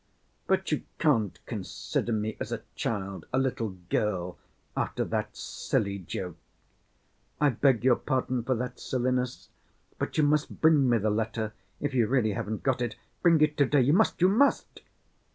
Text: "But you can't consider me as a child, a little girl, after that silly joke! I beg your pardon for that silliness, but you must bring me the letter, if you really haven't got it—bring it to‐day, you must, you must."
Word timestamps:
"But 0.47 0.71
you 0.71 0.81
can't 0.97 1.37
consider 1.45 2.11
me 2.11 2.35
as 2.39 2.51
a 2.51 2.63
child, 2.73 3.27
a 3.31 3.37
little 3.37 3.77
girl, 3.91 4.39
after 4.75 5.05
that 5.05 5.37
silly 5.37 5.99
joke! 5.99 6.37
I 7.39 7.49
beg 7.49 7.83
your 7.83 7.97
pardon 7.97 8.41
for 8.41 8.55
that 8.55 8.79
silliness, 8.79 9.49
but 9.99 10.17
you 10.17 10.23
must 10.23 10.59
bring 10.59 10.89
me 10.89 10.97
the 10.97 11.11
letter, 11.11 11.53
if 11.79 11.93
you 11.93 12.07
really 12.07 12.33
haven't 12.33 12.63
got 12.63 12.81
it—bring 12.81 13.41
it 13.41 13.55
to‐day, 13.57 13.85
you 13.85 13.93
must, 13.93 14.19
you 14.21 14.29
must." 14.29 14.81